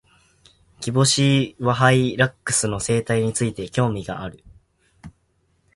[0.79, 4.43] キボシイワハイラックスの生態について、興味がある。